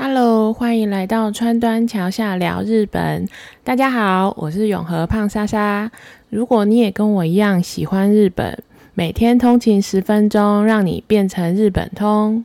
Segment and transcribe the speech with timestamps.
[0.00, 3.28] Hello，欢迎来到川端桥下聊日本。
[3.64, 5.90] 大家好，我是永和胖莎莎。
[6.30, 8.62] 如果你也跟我一样喜欢日本，
[8.94, 12.44] 每天通勤十分钟，让你变成日本通。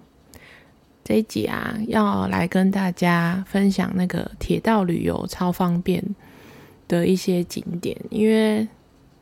[1.04, 6.04] 这一集啊，要来跟大家分享那个铁道旅游超方便
[6.88, 8.67] 的一些景点，因为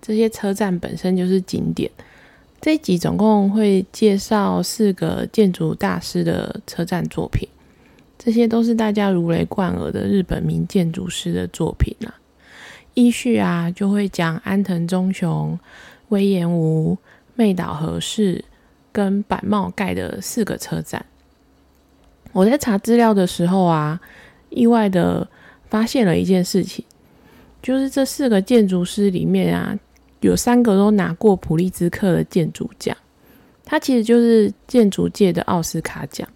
[0.01, 1.91] 这些车站本身就是景点。
[2.61, 7.45] 这一集总共会介绍四个建筑大师的车站作品，
[8.23, 12.13] 这些都是大家如雷贯耳的日本名建筑师的作品啊。
[12.93, 15.57] 依序啊，就会讲安藤忠雄、
[16.09, 16.95] 威严吾、
[17.33, 18.45] 妹岛和世
[18.91, 21.03] 跟板茂盖的四个车站。
[22.31, 23.99] 我在查资料的时候啊，
[24.49, 25.27] 意外的
[25.69, 26.85] 发现了一件事情，
[27.63, 29.75] 就是这四个建筑师里面啊。
[30.19, 32.95] 有三个都拿过普利兹克的建筑奖，
[33.65, 36.29] 他其实就是建筑界的奥斯卡奖。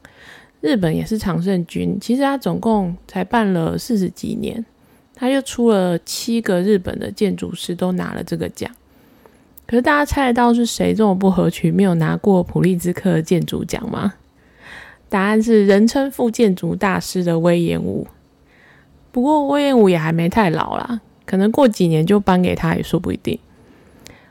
[0.66, 4.66] 日本也是常胜军，其实他总共才办了四十几年，
[5.14, 8.72] 他就出了七个日本的建筑师都拿了这个奖。
[9.68, 14.16] 可是大家猜得到是谁这么不合群，没有拿过普利兹克建筑奖吗？
[15.08, 18.08] 答案是人称副建筑大师的威严武。
[19.12, 23.38] 不过威严武也还没太老啦，可能过几年就颁给他也说不一定。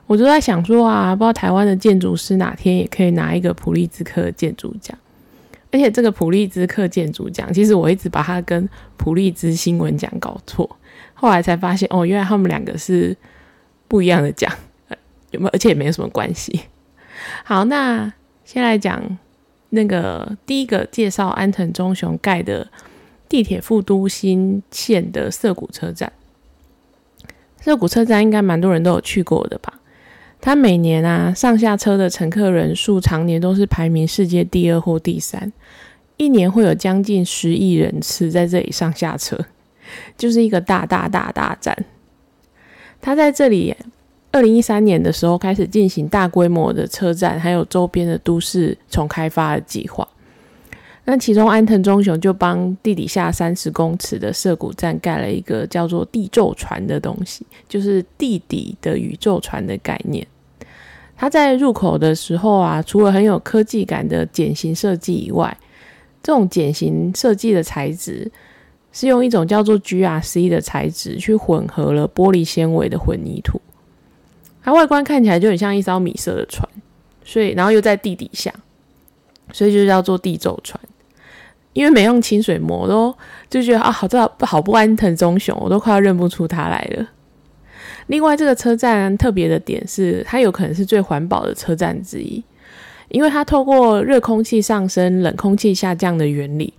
[0.08, 4.98] 我就在想说啊，不知道台湾的建筑师哪天也可以拿一个普利兹克建筑奖，
[5.74, 10.78] 而且这个普利兹克建筑奖，其实我一直把它跟普利兹新闻奖搞错，
[11.14, 13.16] 后来才发现哦，原来他们两个是
[13.88, 14.48] 不一样的奖，
[15.32, 15.50] 有没有？
[15.52, 16.60] 而且也没有什么关系。
[17.42, 18.12] 好，那
[18.44, 19.18] 先来讲
[19.70, 22.70] 那个第一个介绍安藤忠雄盖的
[23.28, 26.12] 地铁副都新线的涩谷车站，
[27.60, 29.80] 涩谷车站应该蛮多人都有去过的吧？
[30.44, 35.50] 它每年啊上下车的乘客人数常年都是排名世界第二或第三，
[36.18, 39.38] 一年会有将近十亿人次在这里上下车，
[40.18, 41.74] 就是一个大大大大站。
[43.00, 43.74] 它在这里，
[44.32, 50.06] 二零一三年的时候开始进行大规模的车站还有周边的都市重开发的计划。
[51.06, 60.26] 那其中安藤忠雄就帮地底下三十公尺的涩谷站盖了一个叫做地宙船的东西，就是地底的宇宙船的概念。
[61.16, 65.56] 它在入口的时候啊，除了很有科技感的茧型设计以外，
[66.22, 68.30] 这种茧型设计的材质
[68.92, 73.60] 是用一种叫做 GRC 的材质去混合了玻璃纤维的混凝土。
[74.62, 76.68] 它外观看起来就很像一艘米色的船，
[77.24, 78.52] 所以然后又在地底下，
[79.52, 80.80] 所以就叫做地轴船。
[81.74, 83.12] 因为没用清水膜，都
[83.50, 87.06] 就觉得啊，好这好不安藤忠雄，我都快要认不出他来了。
[88.06, 92.42] 另外，这个车站特别的点是，它有可能是最环保的车站之一，
[93.08, 96.72] 因为它透过热空气上升、冷空气下降的原理，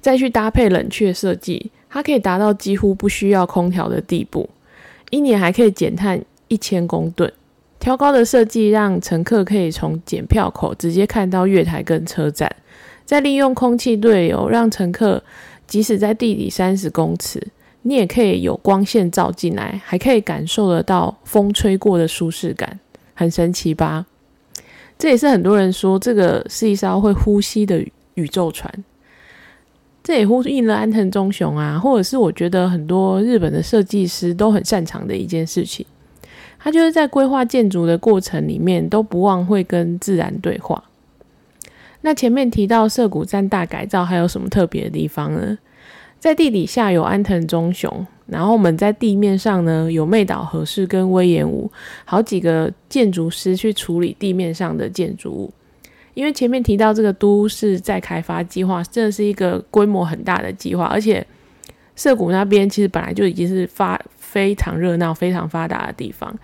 [0.00, 4.48] 再去搭配冷却设计，它可以达到几乎不需要空调的地步，
[5.10, 7.32] 一年还可以减碳一千公吨。
[7.78, 12.50] 挑高的设计让乘客可以从检票口直接看到月台跟车站，
[13.04, 15.22] 再利用空气对流，让乘客
[15.68, 17.40] 即使在地底三十公尺。
[17.86, 22.80] 你也可以有光线照进来，还可以感受得到风吹过的舒适感，
[23.14, 24.04] 很神奇吧？
[24.98, 27.80] 这也是很多人说这个是一艘会呼吸的
[28.14, 28.68] 宇宙船。
[30.02, 35.86] 这也呼应了安藤忠雄啊，或者是我觉得很多日本的设计师都很擅长的一件事情，
[36.58, 40.82] 他就是在规划建筑的过程里面都不忘会跟自然对话。
[42.00, 45.56] 那前面提到涩谷站大改造，还有什么特别的地方呢？
[46.26, 51.70] 在地底下有安藤忠雄，然后我们在地面上呢有妹岛和世跟威严武，
[52.04, 55.52] 好几个建筑师去处理地面上的建筑物。
[56.14, 61.24] 因为前面提到这个都市再开发计划，真的是一个规模很大的计划，而且
[61.94, 66.36] 涩谷那边其实本来就已经是发非常热闹、非常发达的地方，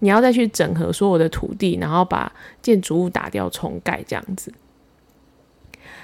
[0.00, 4.52] 你要再去整合所有的土地，然后把建筑物打掉重盖这样子。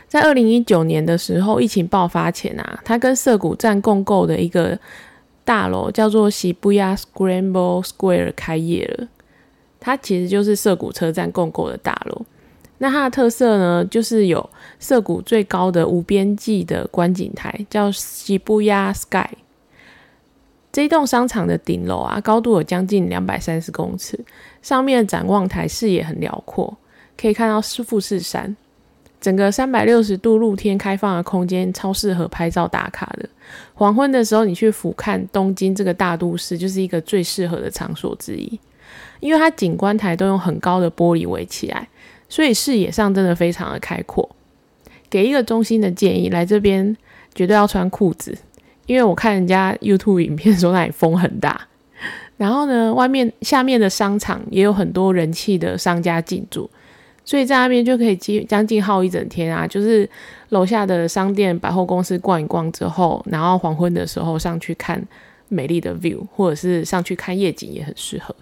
[0.08, 4.78] 在二零一九年的时候，疫情爆发前啊，他跟涩谷站共构的一个
[5.44, 9.08] 大楼叫做西布亚 Scramble Square 开业了。
[9.80, 12.24] 它其实就是涩谷车站共构的大楼。
[12.78, 14.48] 那它的特色呢，就是有
[14.78, 19.28] 涩谷最高的无边际的观景台，叫西布亚 Sky。
[20.72, 24.18] 这一栋商场的顶楼啊，高度有将近两百三十公尺，
[24.62, 26.76] 上面的展望台视野很辽阔，
[27.16, 28.56] 可以看到是富士山。
[29.24, 33.26] 整个三百六十度露天开放的空间超适合拍照打卡的。
[33.72, 38.60] 黄昏的时候，你去俯瞰东京这个大都市，就是一个最适合的场所之一。
[39.20, 41.88] 因为它景观台都用很高的玻璃围起来，
[42.28, 44.28] 所以视野上真的非常的开阔。
[45.08, 46.94] 给一个中心的建议，来这边
[47.34, 48.36] 绝对要穿裤子，
[48.84, 51.68] 因为我看人家 YouTube 影片说那里风很大。
[52.36, 56.68] 然后呢，外面下面的商场也有很多人气的商家进驻，
[57.24, 59.66] 所以在那边就可以几将近耗一整天啊。
[59.66, 60.08] 就是
[60.50, 65.02] 楼下的商店、百货公司逛一逛之后，然后黄昏的时候上去看
[65.48, 68.34] 美丽的 view，或者是上去看夜景也很适合。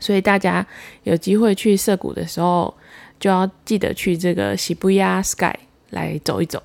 [0.00, 0.66] 所以大家
[1.04, 2.74] 有机会去涩谷的时候，
[3.18, 5.54] 就要记得去这个喜布亚 Sky
[5.90, 6.62] 来走一走，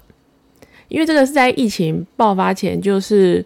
[0.87, 3.45] 因为这个是在疫情爆发前，就是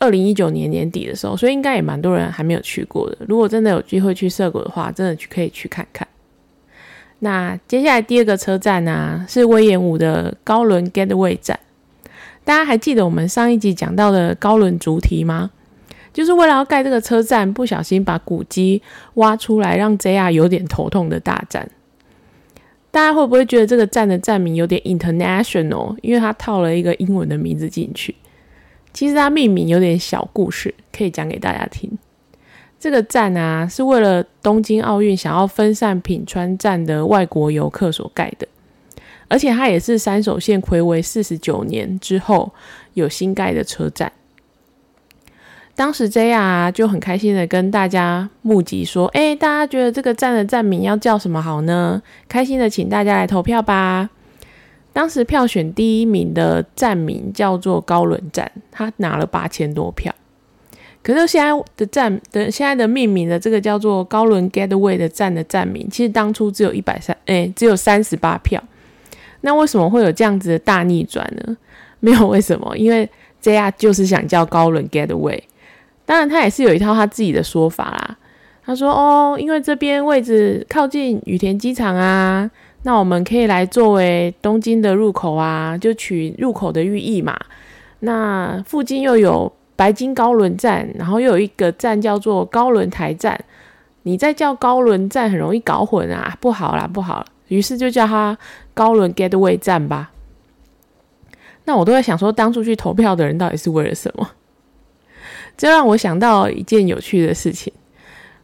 [0.00, 3.18] 二零一九年年底的时候，所以应该也蛮多人还没有去过的。
[3.28, 6.08] 如果真的有机会去涩谷的话，真的去可以去看看。
[7.20, 11.58] 那接下来第二个车站呢，是威严五的高轮 Gateway 站。
[12.44, 15.50] 大家还记得我们上一集讲到的高轮主题吗？
[16.12, 18.82] 就是为了要盖这个车站，不小心把古迹
[19.14, 21.68] 挖出来，让 JR 有点头痛的大战。
[22.90, 25.96] 大家会不会觉得这个站的站名有点 international？
[26.00, 28.14] 因为它套了一个英文的名字进去。
[28.92, 31.98] 其实它命名有点小故事，可以讲给大家听。
[32.80, 38.46] 这个站啊，是为了东京奥运想要分散品川站的外国游客所盖的，
[39.26, 42.52] 而且它也是三手线魁违四十九年之后
[42.94, 44.12] 有新盖的车站。
[45.74, 52.02] 当时 JR 就很开心的跟大家募集说：“哎，大家觉得这个站的站名要叫什么好呢？
[52.28, 54.10] 开心的请大家来投票吧。”
[54.92, 60.12] 当时票选第一名的站名叫做高轮站，他拿了八千多票。
[61.08, 68.62] 可是现在的站的现在的命名的这个叫做高轮 Gateway 的站的站名，其实当初只有一百三，哎，只有三十八票。
[69.40, 71.56] 那为什么会有这样子的大逆转呢？
[72.00, 73.08] 没有为什么，因为
[73.42, 75.40] JR 就是想叫高轮 Gateway。
[76.04, 78.18] 当然，他也是有一套他自己的说法啦。
[78.66, 82.50] 他说：“哦，因为这边位置靠近羽田机场啊，
[82.82, 87.34] 那我们可以来作为东京的入口啊，就取入口的寓意嘛。
[88.00, 93.38] 那附近又有白金高轮站，然后又有一个站叫做高轮台站，
[94.02, 97.24] 你再叫高轮站很容易搞混啊，不好啦，不好。
[97.46, 98.36] 于是就叫它
[98.74, 100.10] 高轮 Gateway 站吧。
[101.64, 104.28] 那我都在想说，当初去投票的人到底是为了什么？”
[105.56, 107.72] 这让我想到一件有趣的事情。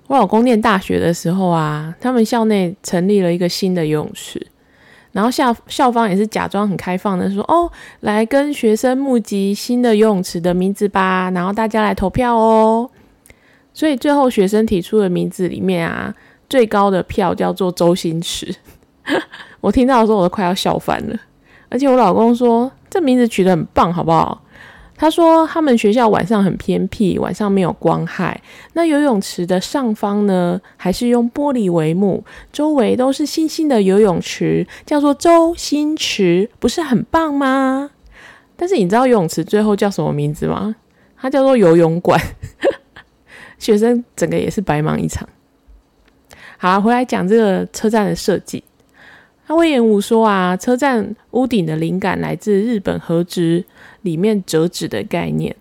[0.06, 4.46] 我老公念大学的时候啊，他们校内成立了一个新的游泳池，
[5.14, 7.70] 然后校校方也是假装很开放的说：“哦，
[8.00, 12.90] 来跟学生募集新的游泳池的名字吧，然后大家来投票哦。”
[13.72, 16.12] 所以最后学生提出的名字里面啊，
[16.48, 18.52] 最高的票叫做周星驰。
[19.62, 21.16] 我听到的时候我都快要笑翻了，
[21.68, 24.42] 而且我老公说这名字取得很棒，好不好？
[24.96, 28.40] 他说，他们学校晚上很偏僻，晚上没有光害。
[28.74, 37.90] 那游泳池的上方呢，还是用玻璃帷幕，周围都是星星的游泳池，叫做周星池，不是很棒吗？
[38.56, 40.76] 但是你知道游泳池最后叫什么名字吗？
[41.16, 42.20] 它叫做游泳馆。
[43.58, 45.28] 学生整个也是白忙一场。
[46.56, 48.62] 好，回来讲这个车站的设计。
[49.46, 53.64] 那魏延武说啊，车站屋顶的灵感来自日本和纸
[54.04, 55.54] 里面折纸的概念。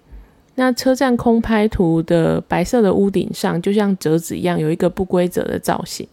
[0.56, 6.08] 那车站空拍图的白色的屋顶上，就像折纸一样，有一个不规则的造型。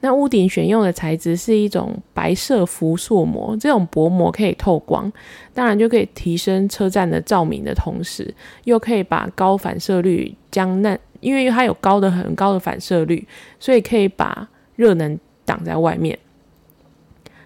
[0.00, 5.10] 那屋顶选用的材质是一种白色辐塑膜，这种薄膜可以透光，
[5.54, 13.26] 当然就可以提升车站的照明的同时，又可以把高反射率将那，因为它有高的很高的反射率，
[13.60, 16.18] 所以可以把热能挡在外面。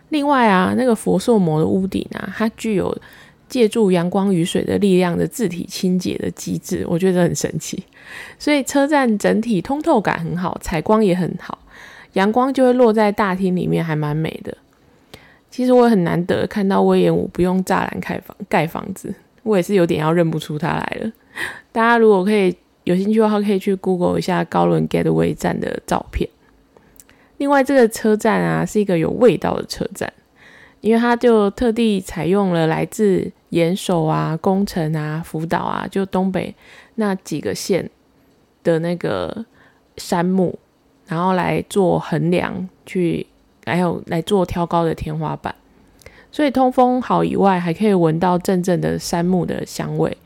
[0.08, 2.96] 另外啊，那个佛塑膜的屋顶啊，它具有
[3.48, 7.82] 借助阳光雨水的力量的自体清洁的机制，我觉得很神奇。
[8.38, 11.58] 所以车站整体通透感很好，采光也很好，
[12.14, 14.56] 阳光就会落在大厅里面，还蛮美的。
[15.50, 21.10] 其实我很难得看到威严武不用栅栏开房盖房子，我也是有点要认不出他来了。
[21.72, 26.28] 大家如果可以有兴趣的话，可以去 Google 一下高轮 Gateway 站的照片。
[27.38, 30.12] 另外，这个车站啊是一个有味道的车站，
[30.86, 36.54] 因为它就特地采用了来自岩手啊、宫城啊、福岛啊，就东北
[36.94, 37.90] 那几个县
[38.62, 39.44] 的那个
[39.96, 40.56] 杉木，
[41.08, 43.26] 然后来做横梁，去
[43.64, 45.52] 还有来做挑高的天花板，
[46.30, 50.16] 所以通风好以外，还可以闻到阵阵的杉木的香味。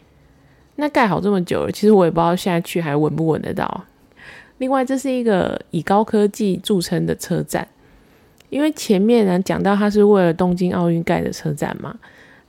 [0.77, 3.85] 那盖好这么久了，其实我也不知道现在去还闻不闻得到。
[4.59, 7.67] 另外，这是一个以高科技著称的车站，
[8.51, 11.97] 因为前面呢讲到它是为了东京奥运盖的车站嘛。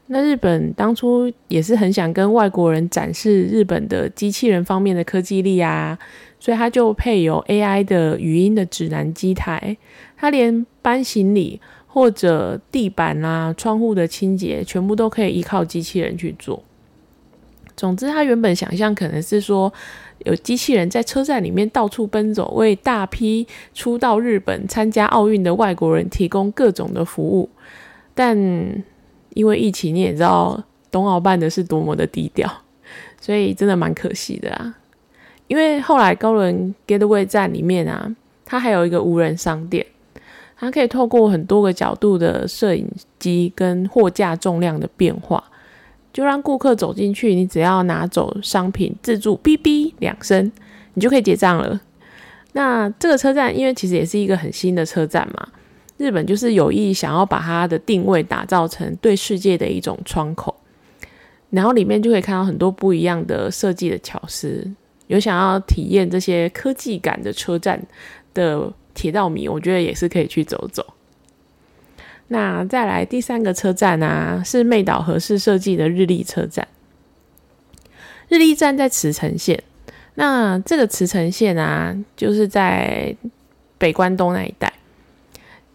[0.08, 5.98] 那日本当初也是很想跟外国人展示日本的机器人方面的科技力啊，
[6.38, 9.78] 所以它就配有 AI 的语音的指南机台，
[10.18, 16.62] 它连搬行李或者地板啊、窗户的清洁，全部都可以依靠机器人去做。
[17.78, 19.72] 总之，他原本想象可能是说，
[20.26, 27.50] 有机器人在车站里面到处奔走，为大批初到日本参加奥运的外国人提供各种的服务。
[28.14, 28.38] 但
[29.34, 30.62] 因为疫情，你也知道，
[30.92, 32.52] 冬奥办的是多么的低调，
[33.20, 34.76] 所以真的蛮可惜的啊。
[35.48, 39.86] 因为后来高轮 Gateway 站里面啊，它还有一个无人商店。
[40.58, 42.88] 它可以透过很多个角度的摄影
[43.18, 45.44] 机跟货架重量的变化，
[46.14, 50.52] 就让顾客走进去，你只要拿走商品，自助哔哔两声，
[50.94, 51.80] 你就可以结账了。
[52.54, 55.48] 那这个车站因为其实也是一个很新的车站嘛，
[55.98, 60.56] 日本就是有意想要把它的定位打造成对世界的一种窗口，
[61.50, 64.70] 然后里面就可以看到很多不一样的设计的巧思。
[65.08, 67.82] 有想要体验这些科技感的车站
[68.34, 68.74] 的。
[68.94, 70.86] 铁道迷，我觉得也是可以去走走。
[72.34, 76.66] 那再来第三个车站啊，是妹岛和世设计的日立车站。
[78.30, 79.62] 日立站在茨城县，
[80.16, 83.14] 那这个茨城县啊，就是在
[83.78, 84.72] 北关东那一带。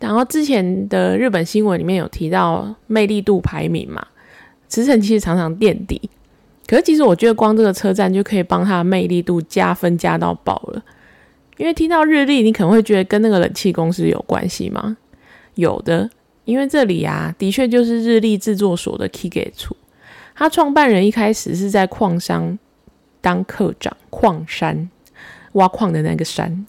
[0.01, 4.07] 然后之前的日本新闻里面有提到魅力度排名嘛，
[4.67, 6.09] 茨城其实常常垫底。
[6.67, 10.83] 可是其实我觉得光这个车站就可以帮它的魅力度加分加到爆了。
[11.59, 14.97] 因为听到日立，你可能会觉得跟那个冷气公司有关系吗？
[15.57, 16.09] 有的，
[16.47, 19.77] 因为这里啊，的确就是日立制作所的 K 给处。
[20.35, 22.59] 他创办人一开始是在矿山
[23.21, 24.89] 当科长，矿山
[25.53, 26.65] 挖矿的那个山，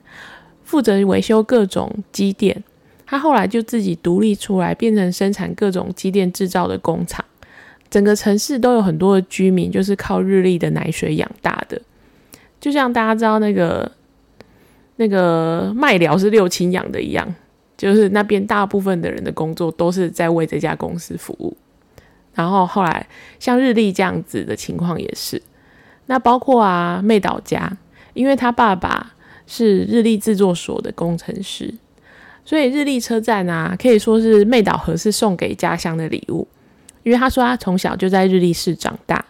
[0.65, 2.61] 负责维修各种机电。
[3.05, 7.23] 他后来就自己独立出来，变成生产各种机电制造的工厂。
[7.89, 11.81] 整个城市都有很多的居民，就是靠日立的奶水养大的。
[12.59, 13.89] 就像大家知道那个。
[14.99, 17.35] 那个麦寮是六亲养的一样，
[17.77, 21.55] 就是那边大部分的人的工作都是在为这家公司服务。
[22.33, 23.07] 然后后来
[23.39, 25.41] 像日立这样子的情况也是，
[26.07, 27.77] 那包括啊妹岛家，
[28.13, 29.13] 因为他爸爸
[29.45, 31.73] 是日立制作所的工程师，
[32.43, 36.47] 所以日立车站啊可以说是妹岛和是送给家乡的礼物。
[37.03, 39.23] 因为他说他从小就在日立市长大，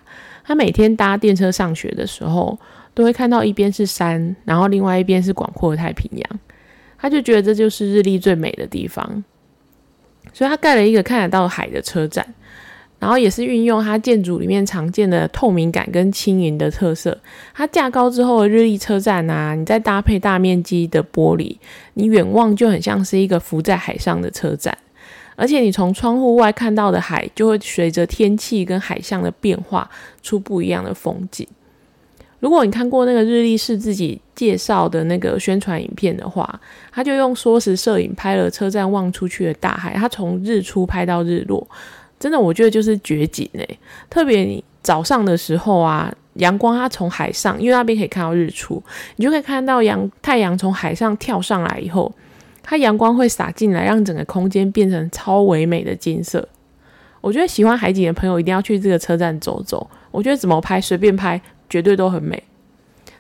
[0.44, 2.58] 他每天搭电车上学的时候。
[2.94, 6.39] 都会看到一边是山，然后另外一边是广阔的太平洋，
[6.98, 9.24] 他就觉得这就是日立最美的地方，
[10.34, 12.25] 所以他盖了一个看得到海的车站，
[13.00, 17.16] 然后也是运用它建筑里面常见的透明感跟轻盈的特色。
[17.54, 21.56] 它架高之后的日立车站啊，你再搭配大面积的玻璃，
[21.94, 24.75] 你远望就很像是一个浮在海上的车站，
[25.36, 29.88] 而且你从窗户外看到的海，就会随着天气跟海象的变化
[30.24, 31.48] 出不一样的风景。
[32.39, 36.60] 如果你看过那个日立是自己介绍的那个宣传影片的话，
[36.91, 41.67] 他就用缩时摄影拍了车站望出去的大海，他从日出拍到日落，
[42.20, 43.79] 真的我觉得就是绝景诶。
[44.10, 48.82] 特别你早上的时候啊，阳光它从海上，因为那边可以看到日出，
[49.15, 52.13] 你就可以看到阳太阳从海上跳上来以后，
[52.62, 56.48] 它阳光会洒进来，让整个空间变成超唯美的金色。
[57.20, 59.89] 我觉得喜欢海景的朋友一定要去这个车站走走。
[60.12, 61.41] 我觉得怎么拍随便拍。
[61.69, 62.41] 绝对都很美。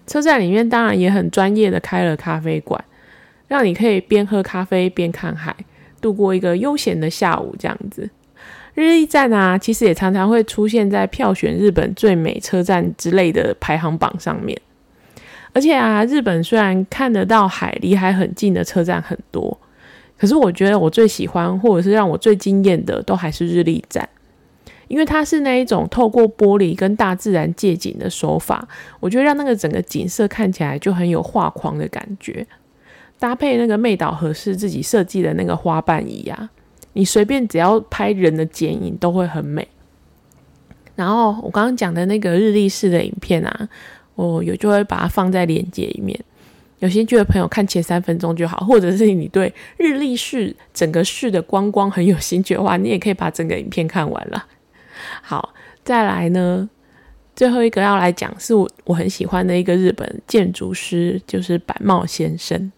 [0.05, 2.81] 车站里面当然也很专业的开了咖啡馆，
[3.47, 5.55] 让你可以边喝咖啡边看海，
[5.99, 7.53] 度过一个悠闲的下午。
[7.59, 8.09] 这样子，
[8.73, 14.57] 日立站啊，其实也常常会出现在票选日本最美车站之类的排行榜上面。
[15.53, 19.59] 而且啊，日本虽然看得到海，离海很近的车站很多，
[20.17, 24.07] 可是我觉得我最喜欢或者是让我最惊艳的，都还是日立站。
[24.87, 28.67] 因为它是那一种透过玻璃跟大自然借景的手法，
[28.99, 32.45] 我觉得让那个整个景色看起来就很有画框的感觉。
[33.19, 36.49] 搭配那个妹岛合适自己设计的那个花瓣椅啊，
[36.93, 39.67] 你随便只要拍人的剪影都会很美。
[40.95, 43.69] 然后我刚刚讲的那个日历式的影片啊，
[44.15, 46.19] 我有就会把它放在链接里面。
[46.79, 54.45] 有兴趣的朋友看前三分钟就好，或者是你对日历式整个市的观光很有兴趣的话，你也可以把整个影片看完了。
[55.21, 56.69] 好，再来呢，
[57.35, 62.71] 最后一个要来讲是我我很喜欢的一个日本建筑师，就是板茂先生。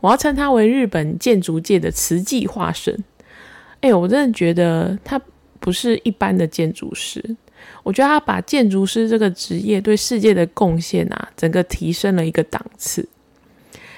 [0.00, 3.04] 我要称他为日本建筑界的瓷器化身。
[3.80, 5.20] 哎，我真的觉得他
[5.58, 7.22] 不是一般的建筑师，
[7.82, 13.06] 我觉得他把建筑师这个职业对世界的贡献啊，整个提升了一个档次。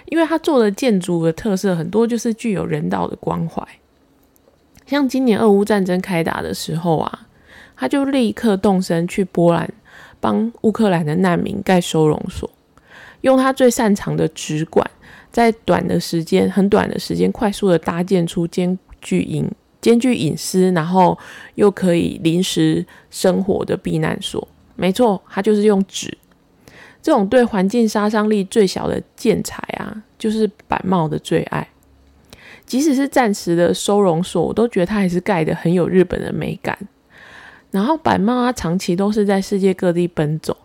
[0.06, 3.66] 因为他做的建筑的特色很多，就是具有人道的关怀。
[4.86, 7.26] 像今年俄乌战争开打的时候啊。
[7.82, 9.68] 他就立刻动身去波兰，
[10.20, 12.48] 帮乌克兰的难民盖收容所，
[13.22, 14.88] 用他最擅长的纸管，
[15.32, 21.18] 在短的时间、很短的时间，快速的搭建出兼具隐兼具隐私，然后
[21.56, 24.46] 又可以临时生活的避难所。
[24.76, 26.16] 没错，它就是用纸。
[27.02, 31.66] 这种对环境杀伤力最小的建材啊，就是板帽的最爱。
[32.64, 36.78] 即使是暂时的收容所，我都觉得它还是盖的很有日本的美感。
[37.72, 40.56] 然后板帽它长期都是在世界各地奔走，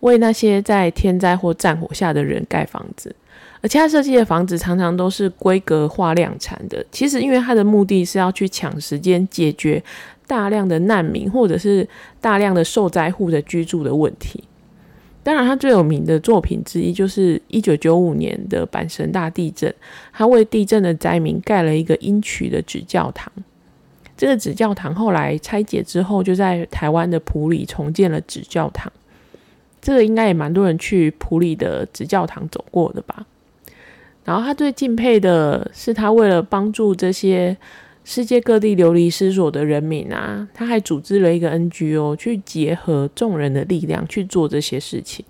[0.00, 3.16] 为那些在天灾或战火下的人盖房子。
[3.62, 6.84] 而且它设计的房子常常都是规格化量产的。
[6.92, 9.82] 其实因为它的目的是要去抢时间，解决
[10.26, 11.88] 大量的难民或者是
[12.20, 14.44] 大量的受灾户的居住的问题。
[15.22, 19.74] 当然，他最有名的作品之一就是一九九五年的阪神大地震，
[20.12, 23.32] 他为地震的灾民盖了一个英曲的纸教堂。
[24.16, 28.90] 这个纸教堂后来拆解之后，就在台湾的普里重建了纸教堂。
[29.80, 33.26] 这个应该也蛮多人去普里的纸教堂走过的吧？
[34.24, 37.56] 然后他最敬佩的是，他为了帮助这些。
[38.08, 45.24] 世界各地流离失所的人民啊，他还组织了一个 NGO，去结合众人的力量去做这些事情。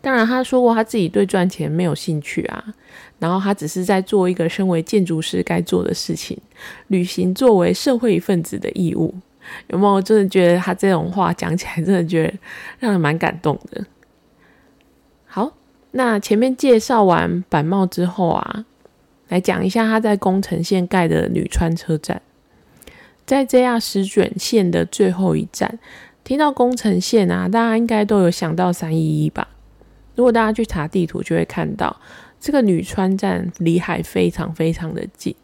[0.00, 2.64] 当然，他说过他自己对赚钱没有兴趣啊，
[3.18, 6.38] 然后他只是在做一个身为建筑师该做的事情，
[6.88, 9.14] 履行作为社会一份子的义务。
[9.68, 12.32] 有没有真的觉得他这种话讲起来，真的觉得
[12.78, 13.84] 让人蛮感动的？
[15.26, 15.52] 好，
[15.92, 18.64] 那前面介绍完板帽之后啊。
[19.28, 22.20] 来讲一下他在宫城县盖的女川车站，
[23.24, 25.78] 在 JR 石卷线的最后一站。
[26.24, 29.46] 听到宫城县啊，大家应该都有想到三一一吧？
[30.20, 31.98] 如果大家去查地图，就会看到
[32.38, 35.34] 这个女川站离海非常非常的近，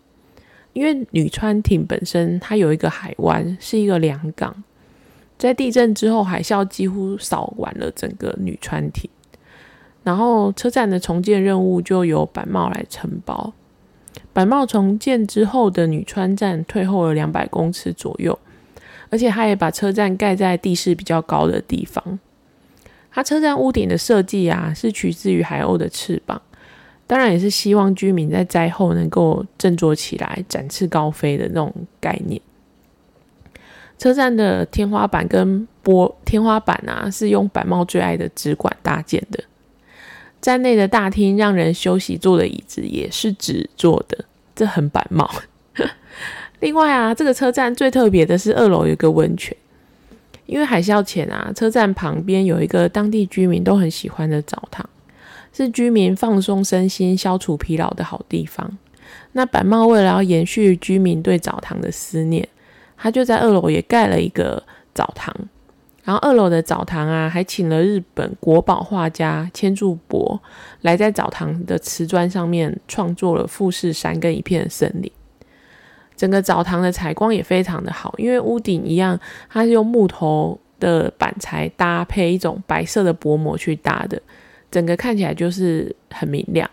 [0.74, 4.62] 因为女川町本身它有一个海湾，是一个良港。
[5.38, 9.08] 在地震之后，海啸几乎扫完了整个女川町，
[10.04, 13.54] 然后车站的重建任务就由板茂来承包。
[14.34, 18.38] 板茂重建之后的女川站退后了两百公尺左右，
[19.08, 22.18] 而且他也把车站盖在地势比较高的地方。
[23.16, 26.38] 它车站屋顶的设计啊，是取自于海鸥的翅膀，
[27.06, 32.38] 当然也是希望居民在灾后能够振作起来，展翅高飞的那种概念。
[33.96, 39.42] 车站的天花板跟玻天花板啊，是用板帽最爱的纸管搭建的。
[40.42, 45.30] 站内的大厅让人休息坐的椅子也是纸做的，这很板帽。
[46.60, 49.56] 另外啊，这个车站最特别的是二楼有个温泉，
[50.46, 54.88] 因为海啸前啊，车站旁边有一个当地居民都很喜欢的澡堂，
[55.52, 58.78] 是居民放松身心、消除疲劳的好地方。
[59.32, 62.48] 那板帽为了要延续居民对澡堂的思念，
[62.96, 64.62] 他就在二楼也盖了一个
[64.94, 65.34] 澡堂。
[66.04, 70.40] 然后二楼的澡堂啊，还请了日本国宝画家千柱博
[70.82, 75.10] 来在澡堂的瓷砖上面创作了富士山跟一片森林。
[76.16, 84.20] 整个澡堂的采光也非常的好，因为屋顶一样，它是用木头的板材搭配一种白色的薄膜去搭的，
[84.70, 86.68] 整个看起来就是很明亮。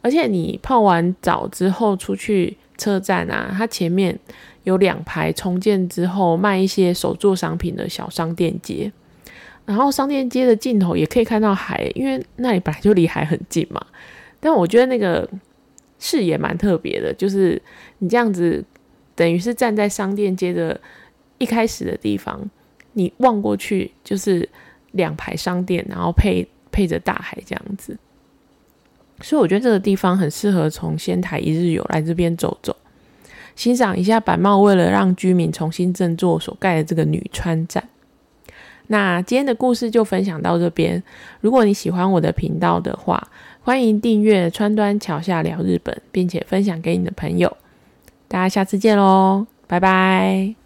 [0.00, 4.18] 而且你泡完澡之后出去车站啊，它前面。
[4.66, 8.90] 有两排重建之后卖一些手作商品的小商店街，
[9.64, 13.80] 然后商店街的尽头也可以看到海，因为那里本来就离海很近嘛。
[14.40, 15.28] 但我觉得那个
[15.98, 17.60] 视野蛮特别的，就是
[17.98, 18.64] 你这样子
[19.14, 20.80] 等于是站在商店街的
[21.38, 22.48] 一开始的地方，
[22.92, 24.48] 你望过去就是
[24.92, 27.96] 两排商店，然后配配着大海这样子。
[29.22, 32.76] 所以我觉得这个地方很适合从仙台一日游来这边走走。
[33.54, 37.88] 欣赏一下板茂为了让居民重新振作所盖的这个女川站。
[38.88, 41.02] 那今天的故事就分享到这边。
[41.40, 43.26] 如果你喜欢我的频道的话，
[43.66, 47.56] 欢迎订阅川端桥下聊日本，并且分享给你的朋友。
[48.28, 50.65] 大家下次见喽，拜拜。